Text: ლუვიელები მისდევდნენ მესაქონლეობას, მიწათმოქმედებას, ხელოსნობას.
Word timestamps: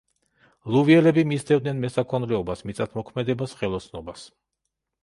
ლუვიელები 0.75 1.25
მისდევდნენ 1.31 1.83
მესაქონლეობას, 1.83 2.67
მიწათმოქმედებას, 2.71 3.57
ხელოსნობას. 3.63 4.27